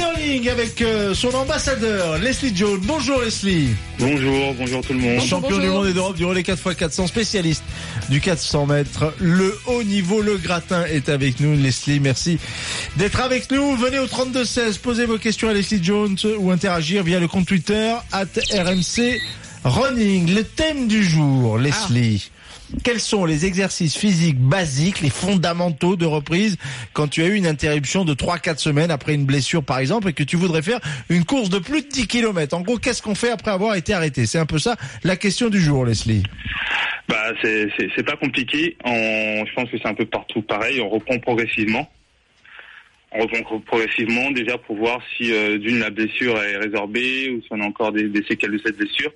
En 0.00 0.12
ligne 0.12 0.48
avec 0.48 0.80
euh, 0.80 1.12
son 1.12 1.34
ambassadeur 1.34 2.18
Leslie 2.18 2.54
Jones. 2.54 2.80
Bonjour 2.84 3.20
Leslie. 3.20 3.70
Bonjour, 3.98 4.54
bonjour 4.54 4.80
tout 4.82 4.92
le 4.92 5.00
monde. 5.00 5.20
Champion 5.20 5.58
du 5.58 5.66
monde 5.66 5.86
et 5.88 5.92
d'Europe 5.92 6.16
du 6.16 6.24
relais 6.24 6.42
4x400, 6.42 7.08
spécialiste 7.08 7.64
du 8.08 8.20
400 8.20 8.66
mètres. 8.66 9.12
Le 9.18 9.58
haut 9.66 9.82
niveau, 9.82 10.20
le 10.20 10.36
gratin 10.36 10.84
est 10.84 11.08
avec 11.08 11.40
nous. 11.40 11.56
Leslie, 11.56 11.98
merci 11.98 12.38
d'être 12.96 13.20
avec 13.20 13.50
nous. 13.50 13.76
Venez 13.76 13.98
au 13.98 14.06
32-16, 14.06 14.78
posez 14.78 15.06
vos 15.06 15.18
questions 15.18 15.48
à 15.48 15.52
Leslie 15.52 15.82
Jones 15.82 16.16
ou 16.38 16.52
interagir 16.52 17.02
via 17.02 17.18
le 17.18 17.26
compte 17.26 17.46
Twitter 17.46 17.94
at 18.12 18.26
RMC 18.52 19.18
Running. 19.64 20.32
Le 20.32 20.44
thème 20.44 20.86
du 20.86 21.02
jour, 21.02 21.58
Leslie. 21.58 22.30
Quels 22.84 23.00
sont 23.00 23.24
les 23.24 23.46
exercices 23.46 23.96
physiques 23.96 24.38
basiques, 24.38 25.00
les 25.00 25.10
fondamentaux 25.10 25.96
de 25.96 26.06
reprise 26.06 26.56
quand 26.92 27.08
tu 27.08 27.22
as 27.22 27.26
eu 27.26 27.34
une 27.34 27.46
interruption 27.46 28.04
de 28.04 28.14
3-4 28.14 28.58
semaines 28.58 28.90
après 28.90 29.14
une 29.14 29.24
blessure 29.24 29.64
par 29.64 29.78
exemple 29.78 30.08
et 30.08 30.12
que 30.12 30.22
tu 30.22 30.36
voudrais 30.36 30.62
faire 30.62 30.80
une 31.08 31.24
course 31.24 31.48
de 31.48 31.58
plus 31.58 31.82
de 31.82 31.88
10 31.88 32.06
km 32.06 32.54
En 32.56 32.60
gros, 32.60 32.78
qu'est-ce 32.78 33.02
qu'on 33.02 33.14
fait 33.14 33.30
après 33.30 33.50
avoir 33.50 33.74
été 33.74 33.94
arrêté? 33.94 34.26
C'est 34.26 34.38
un 34.38 34.46
peu 34.46 34.58
ça 34.58 34.76
la 35.04 35.16
question 35.16 35.48
du 35.48 35.60
jour, 35.60 35.84
Leslie. 35.84 36.22
Bah, 37.08 37.32
c'est 37.42 38.02
pas 38.04 38.16
compliqué. 38.16 38.76
On, 38.84 39.44
je 39.46 39.54
pense 39.54 39.70
que 39.70 39.78
c'est 39.78 39.88
un 39.88 39.94
peu 39.94 40.04
partout 40.04 40.42
pareil. 40.42 40.80
On 40.80 40.90
reprend 40.90 41.18
progressivement. 41.18 41.90
On 43.12 43.22
reprend 43.22 43.60
progressivement 43.60 44.30
déjà 44.30 44.58
pour 44.58 44.76
voir 44.76 45.00
si 45.16 45.32
euh, 45.32 45.56
d'une 45.56 45.78
la 45.78 45.88
blessure 45.88 46.36
est 46.42 46.58
résorbée 46.58 47.30
ou 47.30 47.40
si 47.40 47.48
on 47.50 47.60
a 47.60 47.64
encore 47.64 47.92
des, 47.92 48.08
des 48.08 48.22
séquelles 48.24 48.52
de 48.52 48.60
cette 48.62 48.76
blessure. 48.76 49.10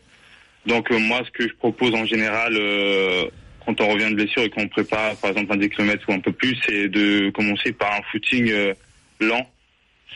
Donc 0.67 0.91
euh, 0.91 0.99
moi, 0.99 1.21
ce 1.27 1.31
que 1.31 1.49
je 1.49 1.55
propose 1.55 1.95
en 1.95 2.07
général 2.07 2.57
euh, 2.57 3.27
quand 3.65 3.81
on 3.81 3.89
revient 3.89 4.11
de 4.11 4.15
blessure 4.15 4.43
et 4.43 4.51
qu'on 4.51 4.69
prépare 4.69 5.17
par 5.17 5.31
exemple 5.31 5.53
un 5.53 5.57
10 5.57 5.69
km 5.71 6.05
ou 6.09 6.13
un 6.13 6.21
peu 6.21 6.33
plus, 6.33 6.57
c'est 6.67 6.89
de 6.89 7.31
commencer 7.31 7.73
par 7.73 7.93
un 7.93 8.03
footing 8.11 8.51
euh, 8.51 8.75
lent 9.21 9.47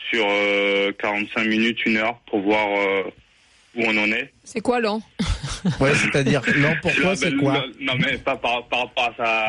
sur 0.09 0.25
euh, 0.29 0.91
45 0.99 1.45
minutes, 1.47 1.85
une 1.85 1.97
heure 1.97 2.17
pour 2.29 2.39
voir 2.41 2.67
euh, 2.77 3.03
où 3.75 3.83
on 3.85 3.97
en 3.97 4.11
est. 4.11 4.31
C'est 4.43 4.61
quoi 4.61 4.79
lent? 4.79 5.01
Ouais, 5.81 5.93
c'est-à-dire, 5.95 6.41
lent 6.55 6.75
pour 6.81 6.93
toi, 6.93 7.15
c'est 7.15 7.31
ben, 7.31 7.39
quoi? 7.39 7.65
Non, 7.81 7.93
mais 7.99 8.17
pas 8.19 8.35
par, 8.37 8.65
par 8.67 8.81
rapport 8.81 9.09
à 9.09 9.13
sa. 9.17 9.45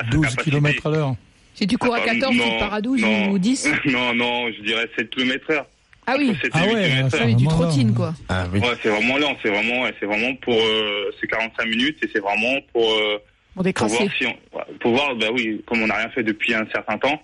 à 0.00 0.04
sa 0.04 0.10
12 0.10 0.20
capacité. 0.22 0.50
km 0.50 0.86
à 0.86 0.90
l'heure. 0.90 1.14
Si 1.54 1.66
tu 1.66 1.76
cours 1.76 1.94
à 1.94 1.98
Ah, 2.02 2.04
14, 2.06 2.32
tu 2.32 2.38
non, 2.38 2.58
pars 2.58 2.74
à 2.74 2.80
12 2.80 3.00
non. 3.02 3.28
ou 3.30 3.38
10 3.38 3.68
Non, 3.86 4.14
non, 4.14 4.50
je 4.52 4.62
dirais 4.62 4.88
7 4.96 5.10
km 5.10 5.50
heure. 5.50 5.66
Ah 6.06 6.14
oui, 6.18 6.30
Entre 6.30 6.40
7 6.42 6.46
et 6.46 6.50
Ah 6.54 6.66
8 6.66 6.74
ouais, 6.74 7.10
ça 7.10 7.18
ah 7.22 7.26
lent. 7.26 7.36
trottines 7.48 7.94
quoi. 7.94 8.14
Ah 8.28 8.44
oui. 8.52 8.60
Ouais, 8.60 8.74
c'est 8.82 8.88
vraiment 8.90 9.18
lent, 9.18 9.36
c'est 9.42 9.48
vraiment, 9.50 9.86
c'est 9.98 10.06
vraiment 10.06 10.34
pour 10.36 10.54
euh, 10.54 11.10
ces 11.20 11.26
45 11.26 11.64
minutes 11.66 11.98
et 12.02 12.08
c'est 12.12 12.20
vraiment 12.20 12.60
pour, 12.72 12.88
euh, 12.92 13.18
Pour 13.54 13.88
voir 13.88 14.02
si 14.16 14.26
on, 14.26 14.56
ouais, 14.56 14.64
pour 14.80 14.92
voir, 14.92 15.14
bah 15.16 15.26
oui, 15.32 15.62
comme 15.66 15.82
on 15.82 15.86
n'a 15.88 15.96
rien 15.96 16.08
fait 16.10 16.22
depuis 16.22 16.54
un 16.54 16.66
certain 16.72 16.96
temps, 16.98 17.20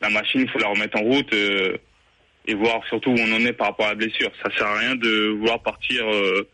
la 0.00 0.08
machine, 0.10 0.40
il 0.42 0.48
faut 0.48 0.58
la 0.58 0.68
remettre 0.68 0.96
en 0.98 1.02
route 1.02 1.32
euh, 1.34 1.76
et 2.46 2.54
voir 2.54 2.80
surtout 2.88 3.10
où 3.10 3.16
on 3.18 3.32
en 3.34 3.40
est 3.40 3.52
par 3.52 3.68
rapport 3.68 3.86
à 3.86 3.90
la 3.90 3.94
blessure. 3.96 4.30
Ça 4.42 4.50
sert 4.56 4.66
à 4.66 4.78
rien 4.78 4.96
de 4.96 5.28
vouloir 5.38 5.62
partir 5.62 6.02
euh, 6.10 6.48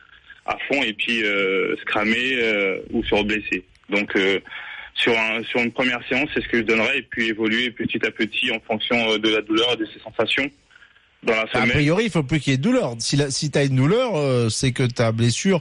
à 0.47 0.57
fond 0.69 0.83
et 0.83 0.93
puis 0.93 1.23
euh, 1.25 1.77
se 1.77 1.85
cramer 1.85 2.35
euh, 2.35 2.79
ou 2.93 3.05
se 3.05 3.15
reblesser. 3.15 3.65
Donc 3.89 4.15
euh, 4.17 4.41
sur 4.95 5.13
un, 5.17 5.43
sur 5.45 5.61
une 5.61 5.73
première 5.73 6.01
séance, 6.09 6.29
c'est 6.35 6.43
ce 6.43 6.49
que 6.49 6.59
je 6.59 6.63
donnerais 6.63 6.99
et 6.99 7.03
puis 7.03 7.29
évoluer 7.29 7.71
petit 7.71 8.05
à 8.05 8.11
petit 8.11 8.51
en 8.53 8.61
fonction 8.61 9.19
de 9.19 9.29
la 9.29 9.41
douleur 9.43 9.73
et 9.75 9.77
de 9.77 9.87
ses 9.87 10.01
sensations 10.01 10.51
dans 11.23 11.35
la 11.35 11.43
A 11.53 11.67
priori, 11.67 12.05
il 12.05 12.11
faut 12.11 12.23
plus 12.23 12.41
qu'il 12.41 12.53
y 12.53 12.55
ait 12.55 12.59
de 12.59 12.63
douleur. 12.63 12.95
Si, 12.99 13.17
la- 13.17 13.31
si 13.31 13.51
tu 13.51 13.59
as 13.59 13.65
une 13.65 13.77
douleur, 13.77 14.17
euh, 14.17 14.49
c'est 14.49 14.73
que 14.73 14.85
ta 14.85 15.13
blessure 15.13 15.61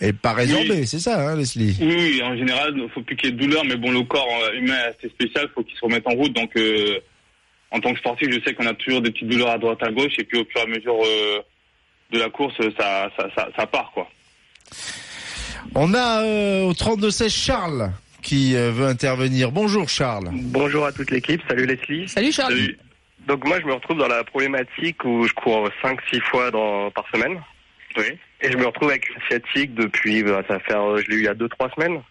est 0.00 0.12
pas 0.12 0.32
résorbée. 0.32 0.86
C'est 0.86 0.98
ça, 1.00 1.20
hein, 1.30 1.36
Leslie? 1.36 1.76
Oui, 1.80 1.94
oui, 1.96 2.22
en 2.22 2.36
général, 2.36 2.74
il 2.76 2.88
faut 2.90 3.02
plus 3.02 3.16
qu'il 3.16 3.30
y 3.30 3.32
ait 3.32 3.36
de 3.36 3.40
douleur, 3.40 3.64
mais 3.64 3.76
bon, 3.76 3.90
le 3.90 4.02
corps 4.02 4.28
euh, 4.44 4.52
humain 4.58 4.74
est 4.74 4.96
assez 4.98 5.08
spécial, 5.08 5.46
il 5.50 5.54
faut 5.54 5.62
qu'il 5.62 5.74
se 5.76 5.84
remette 5.84 6.06
en 6.06 6.14
route. 6.14 6.32
Donc, 6.32 6.50
euh, 6.56 6.98
en 7.70 7.80
tant 7.80 7.92
que 7.92 7.98
sportif, 7.98 8.28
je 8.30 8.38
sais 8.44 8.54
qu'on 8.54 8.66
a 8.66 8.74
toujours 8.74 9.00
des 9.00 9.10
petites 9.10 9.28
douleurs 9.28 9.50
à 9.50 9.58
droite, 9.58 9.82
à 9.82 9.90
gauche, 9.90 10.12
et 10.18 10.24
puis 10.24 10.38
au 10.38 10.44
fur 10.44 10.60
et 10.60 10.64
à 10.64 10.66
mesure 10.66 10.96
euh, 11.04 11.38
de 12.12 12.18
la 12.18 12.28
course, 12.30 12.54
ça, 12.78 13.10
ça, 13.16 13.28
ça, 13.34 13.48
ça 13.56 13.66
part, 13.66 13.90
quoi. 13.94 14.08
On 15.74 15.92
a 15.94 16.22
euh, 16.22 16.62
au 16.64 16.72
32-16 16.72 17.30
Charles 17.30 17.90
qui 18.22 18.54
veut 18.54 18.86
intervenir. 18.86 19.50
Bonjour 19.52 19.88
Charles. 19.88 20.30
Bonjour 20.32 20.86
à 20.86 20.92
toute 20.92 21.10
l'équipe, 21.10 21.40
salut 21.48 21.66
Leslie. 21.66 22.08
Salut 22.08 22.32
Charles. 22.32 22.52
Salut. 22.54 22.78
Donc 23.26 23.44
moi 23.46 23.58
je 23.60 23.66
me 23.66 23.72
retrouve 23.72 23.98
dans 23.98 24.08
la 24.08 24.22
problématique 24.24 25.04
où 25.04 25.26
je 25.26 25.32
cours 25.32 25.68
5-6 25.82 26.20
fois 26.22 26.50
dans, 26.50 26.90
par 26.90 27.04
semaine 27.12 27.40
Oui. 27.96 28.18
et 28.42 28.50
je 28.52 28.56
me 28.56 28.66
retrouve 28.66 28.90
avec 28.90 29.08
une 29.08 29.20
sciatique 29.22 29.74
depuis, 29.74 30.22
bah, 30.22 30.42
ça 30.46 30.58
faire, 30.60 30.82
euh, 30.82 30.98
je 31.02 31.10
l'ai 31.10 31.16
eu 31.16 31.18
il 31.20 31.24
y 31.24 31.28
a 31.28 31.34
2-3 31.34 31.74
semaines. 31.74 32.02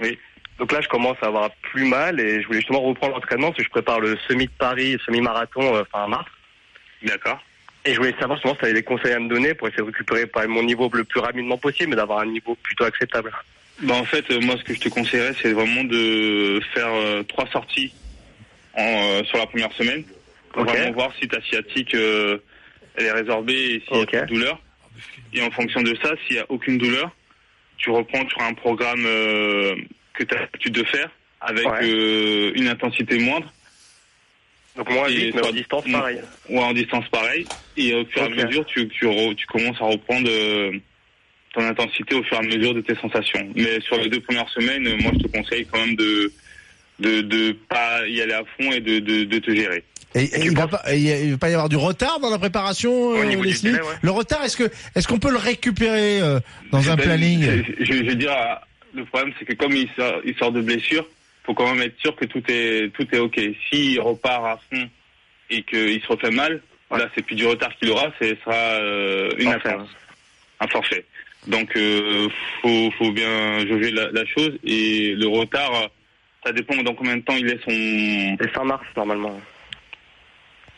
Oui. 0.00 0.18
Donc 0.58 0.72
là 0.72 0.80
je 0.80 0.88
commence 0.88 1.16
à 1.22 1.26
avoir 1.26 1.50
plus 1.62 1.84
mal 1.84 2.18
et 2.18 2.40
je 2.42 2.46
voulais 2.46 2.60
justement 2.60 2.80
reprendre 2.80 3.14
l'entraînement 3.14 3.48
parce 3.48 3.58
que 3.58 3.64
je 3.64 3.70
prépare 3.70 4.00
le 4.00 4.16
semi 4.28 4.46
de 4.46 4.52
Paris, 4.58 4.94
le 4.94 4.98
semi-marathon 5.00 5.76
euh, 5.76 5.84
fin 5.92 6.08
mars. 6.08 6.26
D'accord. 7.02 7.38
Et 7.84 7.92
je 7.92 7.98
voulais 7.98 8.14
savoir 8.18 8.36
justement 8.36 8.54
si 8.54 8.58
tu 8.60 8.64
avais 8.64 8.74
des 8.74 8.82
conseils 8.82 9.12
à 9.12 9.20
me 9.20 9.28
donner 9.28 9.54
pour 9.54 9.68
essayer 9.68 9.82
de 9.82 9.86
récupérer 9.86 10.26
pas 10.26 10.46
mon 10.48 10.64
niveau 10.64 10.90
le 10.92 11.04
plus 11.04 11.20
rapidement 11.20 11.58
possible 11.58 11.90
mais 11.90 11.96
d'avoir 11.96 12.20
un 12.20 12.26
niveau 12.26 12.56
plutôt 12.56 12.84
acceptable. 12.84 13.32
Bah, 13.82 13.94
en 13.94 14.04
fait, 14.04 14.28
euh, 14.30 14.40
moi, 14.40 14.56
ce 14.56 14.64
que 14.64 14.74
je 14.74 14.80
te 14.80 14.88
conseillerais, 14.88 15.34
c'est 15.40 15.52
vraiment 15.52 15.84
de 15.84 16.60
faire 16.72 16.88
euh, 16.88 17.22
trois 17.24 17.46
sorties 17.48 17.92
en, 18.74 18.80
euh, 18.82 19.24
sur 19.24 19.36
la 19.36 19.46
première 19.46 19.70
semaine 19.74 20.02
pour 20.56 20.64
vraiment 20.74 20.92
voir 20.92 21.12
si 21.20 21.28
ta 21.28 21.40
sciatique 21.42 21.94
euh, 21.94 22.38
elle 22.96 23.06
est 23.06 23.12
résorbée 23.12 23.74
et 23.74 23.82
s'il 23.86 23.96
Ok. 23.98 24.12
y 24.12 24.16
a 24.16 24.20
plus 24.22 24.34
de 24.34 24.34
douleur. 24.40 24.62
Et 25.34 25.42
en 25.42 25.50
fonction 25.50 25.82
de 25.82 25.94
ça, 26.02 26.14
s'il 26.26 26.36
y 26.36 26.38
a 26.38 26.46
aucune 26.48 26.78
douleur, 26.78 27.14
tu 27.76 27.90
reprends 27.90 28.26
sur 28.28 28.40
un 28.40 28.54
programme 28.54 29.04
euh, 29.04 29.74
que 30.14 30.24
tu 30.24 30.34
as 30.34 30.40
l'habitude 30.40 30.72
de 30.72 30.84
faire 30.84 31.10
avec 31.40 31.66
Ouais. 31.66 31.84
euh, 31.84 32.52
une 32.54 32.68
intensité 32.68 33.18
moindre 33.18 33.52
Donc 34.76 34.90
moi 34.90 35.10
Et 35.10 35.14
vite 35.14 35.34
mais 35.34 35.46
en 35.46 35.52
distance 35.52 35.84
pareil. 35.92 36.20
ou 36.48 36.58
en 36.60 36.72
distance 36.72 37.08
pareil. 37.10 37.48
Et 37.76 37.92
au 37.94 38.06
fur 38.06 38.22
et 38.22 38.24
à 38.24 38.28
mesure, 38.30 38.64
tu, 38.64 38.88
tu, 38.88 39.04
re- 39.04 39.34
tu 39.34 39.46
commences 39.46 39.80
à 39.82 39.84
reprendre 39.84 40.28
euh, 40.30 40.72
ton 41.52 41.60
intensité 41.60 42.14
au 42.14 42.22
fur 42.22 42.38
et 42.38 42.40
à 42.40 42.42
mesure 42.42 42.72
de 42.72 42.80
tes 42.80 42.94
sensations. 42.96 43.52
Mais 43.54 43.78
sur 43.82 43.98
les 43.98 44.08
deux 44.08 44.20
premières 44.20 44.48
semaines, 44.48 44.84
moi, 45.02 45.12
je 45.14 45.26
te 45.26 45.36
conseille 45.36 45.66
quand 45.66 45.78
même 45.84 45.96
de 45.96 46.32
de, 46.98 47.20
de 47.20 47.52
pas 47.52 48.06
y 48.08 48.22
aller 48.22 48.32
à 48.32 48.42
fond 48.58 48.72
et 48.72 48.80
de, 48.80 49.00
de, 49.00 49.24
de 49.24 49.38
te 49.38 49.54
gérer. 49.54 49.84
Et, 50.16 50.24
et 50.24 50.44
il, 50.46 50.56
va 50.56 50.66
pas, 50.66 50.82
il 50.94 51.32
va 51.32 51.36
pas 51.36 51.50
y 51.50 51.52
avoir 51.52 51.68
du 51.68 51.76
retard 51.76 52.18
dans 52.20 52.30
la 52.30 52.38
préparation, 52.38 52.90
Au 52.90 53.16
euh, 53.16 53.24
Leslie 53.42 53.70
délai, 53.70 53.82
ouais. 53.82 53.94
Le 54.00 54.10
retard, 54.10 54.42
est-ce 54.44 54.56
que 54.56 54.70
est-ce 54.94 55.06
qu'on 55.06 55.18
peut 55.18 55.30
le 55.30 55.36
récupérer 55.36 56.22
euh, 56.22 56.40
dans 56.72 56.90
un 56.90 56.96
ben, 56.96 57.04
planning 57.04 57.42
Je, 57.78 57.84
je 57.84 58.02
veux 58.02 58.14
dire, 58.14 58.32
le 58.94 59.04
problème, 59.04 59.34
c'est 59.38 59.44
que 59.44 59.52
comme 59.52 59.72
il 59.72 59.88
sort, 59.94 60.20
il 60.24 60.34
sort 60.36 60.52
de 60.52 60.62
blessure, 60.62 61.06
faut 61.44 61.52
quand 61.52 61.70
même 61.70 61.82
être 61.82 62.00
sûr 62.00 62.16
que 62.16 62.24
tout 62.24 62.42
est 62.48 62.90
tout 62.94 63.06
est 63.12 63.18
ok. 63.18 63.38
S'il 63.68 64.00
repart 64.00 64.42
à 64.46 64.58
fond 64.70 64.88
et 65.50 65.62
qu'il 65.62 66.00
se 66.00 66.06
refait 66.08 66.30
mal, 66.30 66.62
là, 66.90 67.08
c'est 67.14 67.22
plus 67.22 67.36
du 67.36 67.46
retard 67.46 67.76
qu'il 67.76 67.90
aura, 67.90 68.10
c'est 68.18 68.38
sera 68.42 68.54
euh, 68.54 69.30
une 69.38 69.48
absence, 69.48 69.90
un 70.60 70.66
forfait. 70.68 71.04
Donc, 71.46 71.76
euh, 71.76 72.28
faut 72.62 72.90
faut 72.92 73.12
bien 73.12 73.66
jauger 73.66 73.90
la, 73.90 74.10
la 74.12 74.24
chose 74.24 74.52
et 74.64 75.14
le 75.14 75.28
retard, 75.28 75.90
ça 76.42 76.52
dépend 76.52 76.76
dans 76.82 76.94
combien 76.94 77.18
de 77.18 77.22
temps 77.22 77.36
il 77.36 77.48
est 77.48 77.60
son. 77.64 78.36
C'est 78.40 78.54
fin 78.54 78.64
mars 78.64 78.86
normalement. 78.96 79.38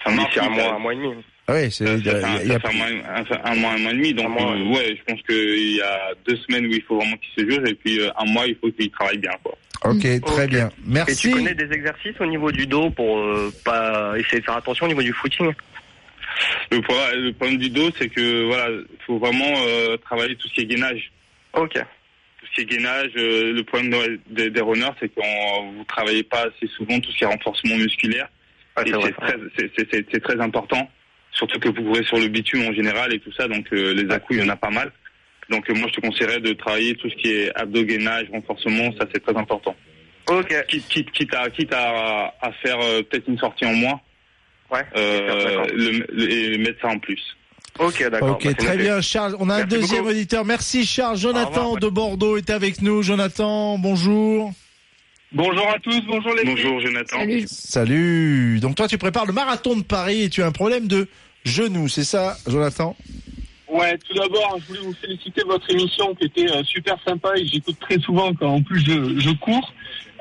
Ça 0.05 0.11
marche, 0.11 0.35
D'ici 0.35 0.47
un 0.47 0.51
mois, 0.51 0.75
un 0.75 0.79
mois 0.79 0.93
et 0.93 0.97
demi. 0.97 1.15
Ah 1.47 1.55
Oui, 1.55 1.71
c'est 1.71 1.87
fait 1.87 2.25
un- 2.25 2.39
fait 2.39 2.73
mois, 2.75 2.87
un, 3.45 3.55
mois, 3.55 3.75
et 3.77 3.95
demi. 3.95 4.13
Donc, 4.15 4.29
mois, 4.29 4.53
euh, 4.53 4.65
ouais, 4.75 4.97
je 4.99 5.03
pense 5.13 5.23
qu'il 5.23 5.77
y 5.77 5.81
a 5.81 6.13
deux 6.27 6.37
semaines 6.37 6.67
où 6.67 6.71
il 6.73 6.83
faut 6.83 6.97
vraiment 6.99 7.17
qu'il 7.17 7.45
se 7.45 7.51
jauge 7.51 7.69
et 7.71 7.75
puis 7.75 8.01
euh, 8.01 8.11
un 8.19 8.27
mois, 8.27 8.47
il 8.47 8.55
faut 8.57 8.71
qu'il 8.71 8.91
travaille 8.91 9.19
bien, 9.19 9.33
quoi. 9.43 9.57
Ok, 9.85 10.05
très 10.27 10.47
bien. 10.47 10.69
Et 10.69 10.73
Merci. 10.87 11.17
tu 11.17 11.31
connais 11.31 11.55
des 11.55 11.73
exercices 11.73 12.21
au 12.21 12.27
niveau 12.27 12.51
du 12.53 12.67
dos 12.67 12.91
pour 12.91 13.19
euh, 13.19 13.51
pas 13.65 14.13
essayer 14.19 14.41
de 14.41 14.45
faire 14.45 14.57
attention 14.57 14.85
au 14.87 14.89
niveau 14.89 15.03
du 15.03 15.13
footing? 15.13 15.53
Le 16.71 16.81
problème, 16.83 17.25
le 17.25 17.33
problème 17.33 17.59
du 17.59 17.71
dos, 17.71 17.91
c'est 17.99 18.09
que 18.09 18.45
voilà, 18.45 18.69
faut 19.07 19.19
vraiment 19.19 19.55
euh, 19.67 19.97
travailler 19.97 20.37
tout 20.37 20.49
ce 20.49 20.55
qui 20.55 20.61
est 20.61 20.67
gainage. 20.67 21.11
Ok. 21.55 21.73
Tout 21.75 22.47
ce 22.47 22.55
qui 22.55 22.61
est 22.61 22.65
gainage, 22.67 23.11
euh, 23.17 23.53
le 23.53 23.63
problème 23.65 23.91
de- 23.91 24.21
des, 24.31 24.51
des 24.51 24.61
runners, 24.61 24.91
c'est 25.01 25.09
que 25.09 25.21
vous 25.21 25.85
travaillez 25.85 26.23
pas 26.25 26.43
assez 26.43 26.67
souvent 26.77 27.01
tout 27.01 27.11
ce 27.11 27.19
qui 27.19 27.25
est 27.25 27.29
renforcement 27.29 27.77
musculaire. 27.77 28.29
C'est 28.87 29.13
très, 29.17 29.37
c'est- 29.59 29.75
important, 30.41 30.89
surtout 31.33 31.59
que 31.61 31.69
vous 31.69 31.83
courez 31.83 32.05
sur 32.05 32.19
le 32.19 32.29
bitume 32.29 32.67
en 32.67 32.73
général 32.73 33.13
et 33.13 33.19
tout 33.21 33.33
ça, 33.33 33.49
donc 33.49 33.67
euh, 33.73 33.93
les 33.95 34.11
à 34.13 34.19
il 34.37 34.41
y 34.41 34.43
en 34.43 34.49
a 34.49 34.57
pas 34.57 34.71
mal. 34.71 34.91
Donc 35.51 35.69
euh, 35.71 35.75
moi, 35.75 35.89
je 35.89 35.95
te 36.01 36.07
conseillerais 36.07 36.41
de 36.41 36.53
travailler 36.53 36.95
tout 36.97 37.09
ce 37.09 37.15
qui 37.17 37.29
est 37.31 37.51
abdos, 37.55 37.85
gainage, 37.85 38.27
renforcement, 38.33 38.93
ça 38.99 39.07
c'est 39.13 39.23
très 39.25 39.37
important. 39.37 39.75
Ok. 40.31 40.55
Quitte, 40.69 40.89
quitte, 40.89 41.11
quitte 41.13 41.35
à, 41.35 41.49
quitte 41.51 41.73
à, 41.73 42.35
à 42.43 42.53
faire 42.63 42.79
euh, 42.81 43.03
peut-être 43.03 43.29
une 43.29 43.39
sortie 43.39 43.65
en 43.65 43.73
moins, 43.75 44.01
Ouais. 44.71 44.85
euh, 44.97 45.65
le, 45.75 46.05
le- 46.13 46.31
et 46.31 46.59
mettre 46.59 46.81
ça 46.83 46.89
en 46.89 46.99
plus. 46.99 47.23
Ok, 47.79 48.07
d'accord. 48.11 48.33
Ok, 48.33 48.45
bah, 48.45 48.55
très 48.55 48.67
noté. 48.73 48.83
bien, 48.83 49.01
Charles. 49.01 49.37
On 49.39 49.49
a 49.49 49.55
un 49.55 49.65
deuxième 49.65 50.01
beaucoup. 50.01 50.11
auditeur. 50.11 50.45
Merci, 50.45 50.85
Charles. 50.85 51.17
Jonathan 51.17 51.65
revoir. 51.71 51.77
de 51.81 51.89
Bordeaux 51.89 52.37
est 52.37 52.51
avec 52.51 52.83
nous. 52.83 53.03
Jonathan, 53.03 53.79
bonjour. 53.79 54.53
Bonjour 55.33 55.69
à 55.69 55.79
tous, 55.79 56.01
bonjour 56.07 56.35
les 56.35 56.45
Bonjour 56.45 56.81
Jonathan. 56.81 57.19
Salut. 57.19 57.45
Salut. 57.47 58.61
Donc 58.61 58.77
toi, 58.77 58.89
tu 58.89 58.97
prépares 58.97 59.27
le 59.27 59.35
marathon 59.35 59.77
de 59.77 59.83
Paris 59.83 60.23
et 60.23 60.29
tu 60.31 60.43
as 60.43 60.47
un 60.47 60.53
problème 60.53 60.89
de 60.89 61.07
genou, 61.45 61.89
c'est 61.89 62.05
ça, 62.05 62.37
Jonathan? 62.47 62.97
Ouais, 63.69 63.99
tout 63.99 64.15
d'abord, 64.15 64.59
je 64.59 64.67
voulais 64.69 64.81
vous 64.81 64.95
féliciter 64.95 65.43
de 65.43 65.47
votre 65.47 65.71
émission 65.71 66.15
qui 66.15 66.25
était 66.25 66.51
euh, 66.51 66.65
super 66.65 66.97
sympa 67.07 67.37
et 67.37 67.47
j'écoute 67.47 67.77
très 67.79 67.99
souvent 67.99 68.33
quand 68.33 68.49
en 68.49 68.63
plus 68.63 68.81
je, 68.81 69.21
je 69.21 69.31
cours. 69.35 69.75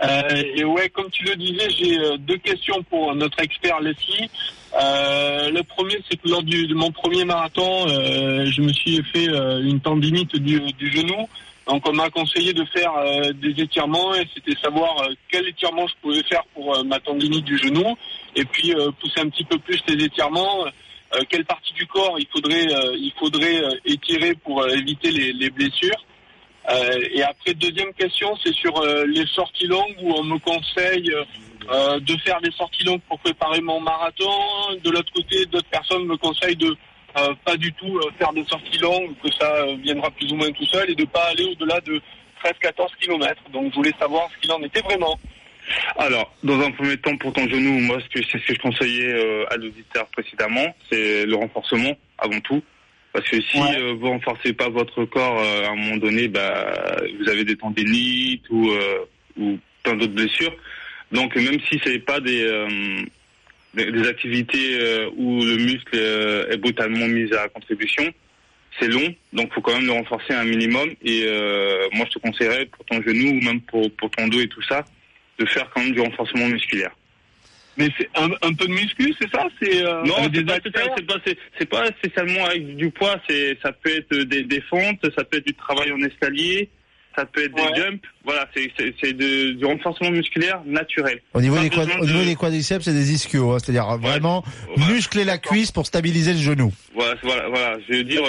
Euh, 0.04 0.44
et 0.56 0.66
ouais, 0.66 0.90
comme 0.90 1.10
tu 1.10 1.24
le 1.24 1.36
disais, 1.38 1.70
j'ai 1.70 1.98
euh, 1.98 2.18
deux 2.18 2.38
questions 2.38 2.84
pour 2.84 3.16
notre 3.16 3.40
expert 3.40 3.80
Leslie. 3.80 4.30
Euh, 4.80 5.50
le 5.50 5.64
premier, 5.64 6.04
c'est 6.10 6.18
que 6.18 6.28
lors 6.28 6.44
du, 6.44 6.68
de 6.68 6.76
mon 6.76 6.92
premier 6.92 7.24
marathon, 7.24 7.88
euh, 7.88 8.46
je 8.46 8.62
me 8.62 8.74
suis 8.74 9.02
fait 9.14 9.30
euh, 9.30 9.64
une 9.64 9.80
tendinite 9.80 10.36
du, 10.36 10.60
du 10.74 10.92
genou. 10.92 11.30
Donc 11.68 11.88
on 11.88 11.94
m'a 11.94 12.10
conseillé 12.10 12.54
de 12.54 12.64
faire 12.66 12.94
euh, 12.98 13.34
des 13.34 13.62
étirements 13.62 14.16
et 14.16 14.26
c'était 14.34 14.58
savoir 14.62 15.02
euh, 15.02 15.14
quel 15.30 15.48
étirement 15.48 15.86
je 15.86 15.94
pouvais 16.02 16.24
faire 16.24 16.44
pour 16.54 16.74
euh, 16.74 16.84
ma 16.84 16.98
tendinite 17.00 17.44
du 17.44 17.58
genou 17.58 17.96
et 18.36 18.46
puis 18.46 18.74
euh, 18.74 18.90
pousser 19.02 19.20
un 19.20 19.30
petit 19.30 19.44
peu 19.44 19.58
plus 19.60 19.82
les 19.88 20.06
étirements. 20.06 20.66
Quelle 21.30 21.46
partie 21.46 21.72
du 21.74 21.88
corps 21.88 22.18
il 22.20 22.28
faudrait 22.28 22.66
il 22.98 23.14
faudrait 23.18 23.62
étirer 23.86 24.36
pour 24.44 24.68
éviter 24.68 25.10
les, 25.10 25.32
les 25.32 25.50
blessures. 25.50 26.06
Et 27.14 27.24
après 27.24 27.54
deuxième 27.54 27.94
question, 27.94 28.38
c'est 28.44 28.54
sur 28.54 28.86
les 29.06 29.26
sorties 29.28 29.68
longues 29.68 29.96
où 30.02 30.12
on 30.12 30.24
me 30.24 30.38
conseille 30.40 31.10
de 31.10 32.18
faire 32.26 32.42
des 32.42 32.52
sorties 32.52 32.84
longues 32.84 33.00
pour 33.08 33.20
préparer 33.20 33.62
mon 33.62 33.80
marathon. 33.80 34.34
De 34.84 34.90
l'autre 34.90 35.14
côté, 35.14 35.46
d'autres 35.46 35.70
personnes 35.70 36.04
me 36.04 36.18
conseillent 36.18 36.58
de 36.58 36.76
euh, 37.18 37.34
pas 37.46 37.58
du 37.58 37.72
tout 37.74 37.98
euh, 37.98 38.12
faire 38.20 38.34
des 38.34 38.44
sorties 38.46 38.78
longues, 38.80 39.14
que 39.24 39.32
ça 39.32 39.52
euh, 39.56 39.76
viendra 39.82 40.12
plus 40.12 40.32
ou 40.32 40.36
moins 40.36 40.52
tout 40.52 40.66
seul 40.66 40.90
et 40.90 40.96
de 40.96 41.06
pas 41.06 41.26
aller 41.32 41.46
au-delà 41.46 41.80
de 41.82 42.02
13-14 42.44 42.90
kilomètres. 43.00 43.42
Donc 43.52 43.72
je 43.72 43.76
voulais 43.76 43.94
savoir 44.00 44.30
ce 44.34 44.38
qu'il 44.42 44.52
en 44.52 44.62
était 44.62 44.82
vraiment. 44.82 45.20
Alors, 45.98 46.34
dans 46.44 46.60
un 46.62 46.72
premier 46.72 46.98
temps, 46.98 47.18
pour 47.18 47.34
ton 47.34 47.48
genou, 47.48 47.80
moi, 47.80 47.98
c'est 48.14 48.24
ce 48.24 48.38
que 48.38 48.54
je 48.54 48.60
conseillais 48.60 49.14
euh, 49.14 49.46
à 49.50 49.58
l'auditeur 49.58 50.06
précédemment, 50.08 50.74
c'est 50.90 51.26
le 51.26 51.36
renforcement 51.36 51.98
avant 52.18 52.40
tout. 52.42 52.64
Parce 53.14 53.28
que 53.30 53.42
si 53.42 53.60
Ouais. 53.60 53.78
euh, 53.80 53.94
vous 54.00 54.10
renforcez 54.10 54.54
pas 54.54 54.70
votre 54.70 55.04
corps 55.06 55.40
euh, 55.42 55.66
à 55.66 55.72
un 55.72 55.76
moment 55.76 55.98
donné, 55.98 56.28
bah, 56.28 56.98
vous 57.20 57.30
avez 57.30 57.44
des 57.44 57.56
tendinites 57.58 58.48
ou, 58.50 58.70
ou 59.38 59.58
plein 59.84 59.96
d'autres 59.96 60.14
blessures. 60.14 60.56
Donc, 61.12 61.36
même 61.36 61.60
si 61.70 61.80
c'est 61.84 62.00
pas 62.00 62.20
des, 62.20 62.46
des, 63.78 63.92
des 63.92 64.08
activités 64.08 64.78
euh, 64.82 65.10
où 65.16 65.44
le 65.44 65.56
muscle 65.58 65.96
euh, 65.96 66.52
est 66.52 66.58
brutalement 66.58 67.08
mis 67.08 67.34
à 67.34 67.48
contribution, 67.48 68.12
c'est 68.80 68.90
long, 68.90 69.16
donc 69.34 69.54
faut 69.54 69.62
quand 69.62 69.74
même 69.74 69.86
le 69.86 69.94
renforcer 69.94 70.34
un 70.34 70.44
minimum. 70.44 70.90
Et 71.04 71.24
euh, 71.26 71.88
moi, 71.94 72.06
je 72.08 72.14
te 72.16 72.20
conseillerais 72.20 72.66
pour 72.66 72.86
ton 72.86 73.02
genou 73.02 73.30
ou 73.38 73.42
même 73.44 73.62
pour, 73.62 73.90
pour 73.96 74.10
ton 74.12 74.28
dos 74.28 74.42
et 74.42 74.48
tout 74.48 74.62
ça, 74.64 74.86
de 75.40 75.46
faire 75.46 75.70
quand 75.74 75.82
même 75.82 75.94
du 75.94 76.02
renforcement 76.02 76.48
musculaire. 76.48 76.92
Mais 77.78 77.90
c'est 77.98 78.10
un, 78.16 78.30
un 78.42 78.54
peu 78.54 78.66
de 78.66 78.72
muscu, 78.72 79.14
c'est 79.22 79.30
ça? 79.30 79.48
C'est 79.62 79.86
euh, 79.86 80.04
non, 80.04 80.16
c'est 80.34 80.44
pas, 80.46 80.60
pas, 81.70 81.88
spécialement 82.00 82.46
avec 82.46 82.76
du 82.76 82.90
poids. 82.90 83.22
C'est, 83.30 83.56
ça 83.62 83.72
peut 83.72 83.92
être 83.96 84.16
des, 84.16 84.44
des 84.44 84.62
fentes, 84.62 85.06
ça 85.16 85.24
peut 85.24 85.38
être 85.38 85.46
du 85.46 85.54
travail 85.54 85.92
en 85.92 86.02
escalier, 86.02 86.70
ça 87.18 87.26
peut 87.26 87.44
être 87.44 87.54
Ouais. 87.56 87.72
des 87.74 87.82
jumps. 87.82 88.00
Voilà, 88.24 88.48
c'est, 88.56 89.14
du 89.14 89.66
renforcement 89.66 90.12
musculaire 90.12 90.62
naturel. 90.66 91.20
Au 91.34 91.42
niveau, 91.42 91.58
des, 91.60 91.70
quad- 91.70 91.88
besoin 91.88 92.02
au 92.02 92.06
niveau 92.06 92.20
de- 92.20 92.26
des 92.26 92.36
quadriceps, 92.36 92.86
c'est 92.86 92.94
des 92.94 93.12
ischios, 93.14 93.52
hein, 93.54 93.58
c'est-à-dire 93.60 93.98
vraiment 93.98 94.44
Voilà. 94.76 94.94
muscler 94.94 95.24
la 95.24 95.38
cuisse 95.38 95.72
pour 95.72 95.86
stabiliser 95.88 96.34
le 96.34 96.40
genou. 96.40 96.72
Voilà, 96.94 97.16
voilà, 97.24 97.48
voilà. 97.50 97.78
Je 97.90 97.96
veux 97.98 98.04
dire, 98.04 98.22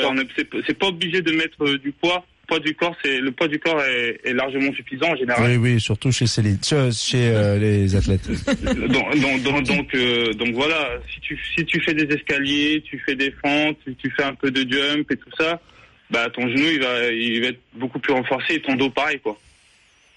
c'est, 0.67 0.79
pas 0.79 0.87
obligé 0.87 1.21
de 1.23 1.33
mettre 1.33 1.63
euh, 1.65 1.79
du 1.79 1.93
poids. 1.93 2.25
Le 2.51 2.57
poids 2.57 2.61
du 2.65 2.75
corps, 2.75 2.97
c'est 3.05 3.19
le 3.21 3.31
poids 3.31 3.47
du 3.47 3.59
corps 3.59 3.79
est, 3.83 4.21
est 4.25 4.33
largement 4.33 4.73
suffisant 4.73 5.11
en 5.13 5.17
général. 5.17 5.51
Oui, 5.51 5.57
oui, 5.75 5.81
surtout 5.81 6.11
chez, 6.11 6.27
Céline, 6.27 6.57
chez, 6.65 6.91
chez, 6.93 7.29
euh, 7.31 7.59
les 7.59 7.95
athlètes. 7.95 8.27
donc, 8.89 9.21
donc, 9.21 9.43
donc, 9.43 9.63
donc, 9.65 9.95
euh, 9.95 10.33
donc 10.33 10.55
voilà, 10.55 10.93
si 11.13 11.21
tu, 11.21 11.39
si 11.55 11.63
tu 11.67 11.79
fais 11.81 11.93
des 11.93 12.05
escaliers, 12.15 12.83
tu 12.89 12.99
fais 13.05 13.17
des 13.17 13.35
fentes, 13.45 13.77
tu 13.99 14.11
fais 14.17 14.23
un 14.23 14.33
peu 14.35 14.51
de 14.51 14.61
jump 14.61 15.11
et 15.13 15.17
tout 15.17 15.29
ça, 15.39 15.61
bah 16.11 16.29
ton 16.31 16.43
genou 16.49 16.67
il 16.71 16.81
va, 16.81 17.07
il 17.11 17.41
va 17.43 17.47
être 17.49 17.61
beaucoup 17.75 17.99
plus 17.99 18.13
renforcé 18.13 18.55
et 18.55 18.63
ton 18.63 18.75
dos 18.77 18.91
pareil 18.91 19.21
quoi. 19.21 19.39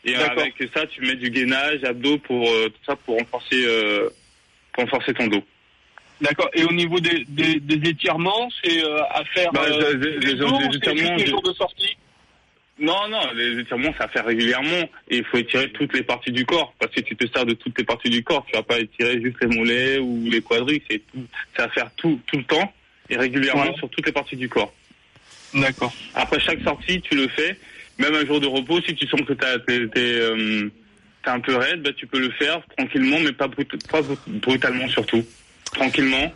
Et 0.04 0.14
D'accord. 0.14 0.40
avec 0.44 0.56
ça, 0.74 0.88
tu 0.88 1.02
mets 1.02 1.16
du 1.16 1.30
gainage, 1.30 1.84
abdos 1.84 2.18
pour 2.20 2.50
euh, 2.50 2.70
tout 2.70 2.84
ça 2.88 2.96
pour 2.96 3.18
renforcer, 3.20 3.64
euh, 3.68 4.10
pour 4.74 4.84
renforcer 4.86 5.14
ton 5.14 5.28
dos. 5.28 5.44
D'accord. 6.22 6.50
Et 6.56 6.64
au 6.64 6.72
niveau 6.72 7.00
des, 7.00 7.24
des, 7.28 7.60
des 7.60 7.90
étirements, 7.90 8.50
c'est 8.64 8.84
euh, 8.84 9.00
à 9.12 9.24
faire 9.26 9.52
Bah, 9.52 9.64
euh, 9.68 9.94
les- 9.94 10.10
les- 10.12 10.20
les 10.20 10.32
les 10.34 10.38
jours, 10.40 10.54
ou 10.60 10.72
c'est 10.72 10.78
étirements, 10.78 11.16
les 11.18 11.26
jours 11.28 11.44
de 11.44 11.54
sortie? 11.54 11.98
Non, 12.80 13.08
non, 13.10 13.20
les 13.36 13.60
étirements, 13.60 13.94
ça 13.96 14.08
fait 14.08 14.22
régulièrement 14.22 14.90
et 15.10 15.18
il 15.18 15.24
faut 15.24 15.38
étirer 15.38 15.70
toutes 15.72 15.94
les 15.94 16.02
parties 16.02 16.32
du 16.32 16.46
corps 16.48 16.74
parce 16.80 16.92
que 16.96 17.02
tu 17.02 17.16
te 17.16 17.28
sers 17.32 17.46
de 17.46 17.54
toutes 17.54 17.78
les 17.78 17.84
parties 17.84 18.10
du 18.10 18.24
corps. 18.24 18.44
Tu 18.48 18.54
vas 18.56 18.64
pas 18.64 18.80
étirer 18.80 19.22
juste 19.22 19.38
les 19.42 19.56
mollets 19.56 20.00
ou 20.00 20.28
les 20.32 20.42
quadris, 20.42 20.82
c'est 20.90 21.02
c'est 21.56 21.62
à 21.62 21.70
faire 21.70 21.92
tout, 21.96 22.20
tout 22.26 22.38
le 22.38 22.44
temps 22.44 22.74
et 23.08 23.18
régulièrement 23.18 23.66
Ouais. 23.70 23.78
sur 23.78 23.88
toutes 23.90 24.06
les 24.08 24.12
parties 24.12 24.36
du 24.38 24.50
corps. 24.50 24.74
D'accord. 25.54 25.94
Après 26.14 26.40
chaque 26.40 26.62
sortie, 26.62 27.02
tu 27.02 27.16
le 27.16 27.28
fais. 27.30 27.58
Même 27.98 28.16
un 28.16 28.26
jour 28.26 28.40
de 28.40 28.48
repos, 28.48 28.80
si 28.82 28.96
tu 28.96 29.08
sens 29.08 29.22
que 29.22 29.34
t'as- 29.34 29.60
t'es, 29.60 29.88
t'es, 29.94 30.16
euh, 30.20 30.70
t'es 31.24 31.30
un 31.30 31.40
peu 31.40 31.56
raide, 31.56 31.82
bah, 31.82 31.92
tu 31.96 32.08
peux 32.08 32.20
le 32.20 32.32
faire 32.32 32.62
tranquillement, 32.78 33.20
mais 33.20 33.34
pas, 33.34 33.48
brut- 33.48 33.76
pas 33.92 34.02
brut- 34.02 34.20
brutalement 34.28 34.88
surtout. 34.88 35.26
Tranquillement 35.74 36.34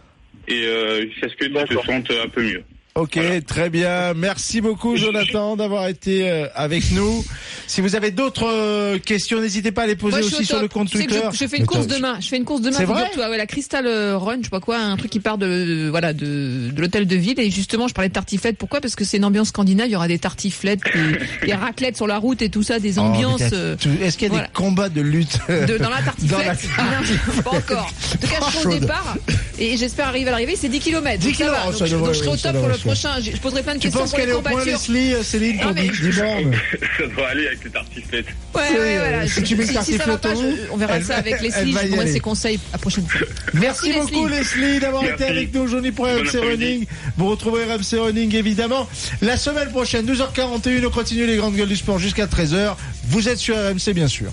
et 0.48 0.66
euh, 0.66 1.02
jusqu'à 1.10 1.30
ce 1.30 1.36
que 1.36 1.46
tu 1.46 1.54
te 1.76 1.86
sentes 1.86 2.12
un 2.12 2.30
peu 2.30 2.44
mieux. 2.44 2.64
Ok, 2.98 3.16
Voilà. 3.18 3.42
très 3.42 3.70
bien. 3.70 4.14
Merci 4.14 4.62
beaucoup, 4.62 4.96
Jonathan, 4.96 5.58
d'avoir 5.58 5.90
été 5.90 6.30
euh, 6.30 6.48
avec 6.56 6.92
nous. 6.92 7.26
Si 7.68 7.82
vous 7.82 7.94
avez 7.98 8.10
d'autres 8.12 8.48
euh, 8.50 9.00
questions, 9.00 9.42
n'hésitez 9.42 9.74
pas 9.74 9.84
à 9.84 9.88
les 9.88 9.98
poser 9.98 10.20
Moi, 10.20 10.26
aussi 10.26 10.44
au 10.44 10.46
sur 10.46 10.62
le 10.62 10.70
compte 10.70 10.88
Tu 10.90 11.00
sais 11.00 11.06
que 11.06 11.12
Twitter. 11.12 11.28
Je, 11.34 11.38
je 11.40 11.46
fais 11.48 11.58
une 11.58 11.66
course 11.66 11.88
demain. 11.88 12.18
Je 12.22 12.28
fais 12.30 12.38
une 12.38 12.46
course 12.46 12.62
demain. 12.62 12.78
C'est 12.78 12.86
vrai. 12.86 13.04
Ouais, 13.18 13.36
la 13.38 13.48
Crystal 13.48 13.86
euh, 13.86 14.18
Run, 14.18 14.38
je 14.40 14.44
sais 14.44 14.50
pas 14.50 14.62
quoi, 14.62 14.78
un 14.78 14.96
truc 14.96 15.12
qui 15.12 15.20
part 15.20 15.38
de, 15.38 15.46
de- 15.46 15.90
voilà 15.90 16.14
de, 16.14 16.72
de 16.72 16.82
l'hôtel 16.82 17.06
de 17.06 17.16
ville. 17.18 17.38
Et 17.38 17.52
justement, 17.52 17.90
je 17.90 17.94
parlais 17.94 18.08
de 18.08 18.14
tartiflettes. 18.14 18.58
Pourquoi? 18.58 18.80
Parce 18.80 18.96
que 18.96 19.04
c'est 19.04 19.18
une 19.18 19.26
ambiance 19.26 19.50
scandinave. 19.50 19.88
Il 19.90 19.92
y 19.92 19.96
aura 19.98 20.08
des 20.08 20.20
tartiflettes, 20.20 20.80
des, 20.94 21.20
des 21.48 21.54
raclettes 21.54 21.98
sur 21.98 22.08
la 22.08 22.18
route 22.18 22.42
et 22.42 22.50
tout 22.50 22.64
ça, 22.64 22.80
des 22.80 22.98
Oh, 22.98 23.02
ambiances. 23.02 23.42
Est-ce 23.42 24.18
qu'il 24.18 24.28
y 24.28 24.28
a 24.28 24.30
voilà. 24.30 24.48
des 24.48 24.54
combats 24.54 24.88
de 24.88 25.02
lutte 25.02 25.38
de, 25.50 25.78
dans 25.78 25.90
la 25.90 26.02
tartiflette. 26.02 26.30
Dans 26.78 26.84
la 26.86 27.00
Non, 27.02 27.42
pas 27.44 27.50
encore. 27.58 27.92
En 28.14 28.18
tout 28.22 28.28
cas, 28.28 28.60
je 28.64 28.68
au 28.70 28.80
départ 28.80 29.18
et 29.60 29.78
j'espère 29.78 30.08
arriver 30.08 30.28
à 30.28 30.32
l'arrivée. 30.32 30.56
C'est 30.56 30.70
10 30.70 30.80
km. 30.80 31.18
10 31.20 31.26
donc 31.28 31.36
ça 31.36 31.44
va. 31.46 31.52
kilomètres, 31.58 31.80
Donc, 31.80 31.88
je, 31.88 31.96
donc 31.96 32.08
je 32.14 32.20
serai 32.20 32.28
au 32.30 32.38
top 32.38 32.58
pour 32.58 32.68
le 32.68 32.78
prochain. 32.78 33.10
Je 33.22 33.32
je 33.32 33.38
poserai 33.38 33.64
plein 33.64 33.74
de 33.76 33.80
Tu 33.80 33.84
questions 33.88 34.02
penses 34.02 34.10
pour 34.12 34.20
qu'elle 34.20 34.30
est 34.30 34.34
au 34.34 34.42
point. 34.42 34.64
Leslie, 34.66 35.14
euh, 35.14 35.24
Céline, 35.24 35.58
pour 35.58 35.68
Non, 35.68 35.74
mais- 35.76 35.90
10 35.90 36.02
10 36.02 36.20
bornes 36.20 36.52
ça 36.98 37.08
doit 37.16 37.28
aller 37.28 37.48
avec 37.48 37.64
les 37.64 37.70
tartiflettes. 37.72 38.26
Ouais, 38.54 38.62
ouais, 38.62 38.78
euh, 38.78 38.98
voilà. 39.00 39.28
si 39.28 39.40
Je- 39.42 39.46
tu 39.46 39.56
mets 39.56 39.66
le 39.66 39.68
si, 39.74 39.74
si 39.86 39.98
ça 39.98 40.06
va 40.06 40.18
tartiflette 40.18 40.22
pas, 40.22 40.66
je- 40.66 40.72
on 40.72 40.78
verra 40.78 40.98
elle 40.98 41.04
ça 41.06 41.16
avec 41.18 41.42
Leslie. 41.42 41.74
Je 41.74 41.88
donnerai 41.90 42.12
ses 42.12 42.20
conseils 42.20 42.60
la 42.72 42.78
prochaine 42.78 43.06
fois. 43.08 43.22
Merci, 43.54 43.94
beaucoup 43.94 44.28
Leslie 44.28 44.80
d'avoir 44.80 45.04
été 45.04 45.24
avec 45.26 45.54
nous 45.54 45.62
aujourd'hui 45.62 45.92
pour 45.92 46.06
RMC. 46.06 46.38
Running. 46.38 46.86
Vous 47.18 47.28
retrouvez 47.30 47.64
RMC 47.66 47.98
Running 48.00 48.36
évidemment 48.36 48.88
la 49.22 49.38
semaine 49.38 49.70
prochaine 49.70 50.06
12h41. 50.06 50.86
On 50.86 50.90
continue 50.90 51.26
les 51.26 51.38
grandes 51.38 51.56
gueules 51.56 51.68
du 51.68 51.76
sport 51.76 52.00
jusqu'à 52.00 52.28
13h. 52.28 52.76
Vous 53.08 53.28
êtes 53.30 53.38
sur 53.38 53.56
RMC 53.56 53.94
bien 53.94 54.08
sûr. 54.08 54.32